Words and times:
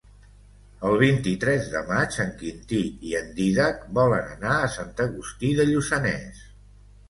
El 0.91 0.95
vint-i-tres 1.01 1.67
de 1.73 1.81
maig 1.91 2.17
en 2.25 2.33
Quintí 2.41 2.81
i 3.11 3.15
en 3.21 3.31
Dídac 3.37 3.87
volen 4.01 4.35
anar 4.39 4.57
a 4.65 4.75
Sant 4.81 4.93
Agustí 5.09 5.55
de 5.63 5.71
Lluçanès. 5.73 6.45